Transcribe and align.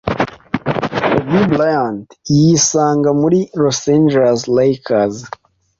Kobe 1.03 1.41
Bryant 1.51 2.07
yisanga 2.37 3.09
muri 3.21 3.39
Los 3.61 3.79
Angeles 3.95 4.41
Lakers 4.57 5.15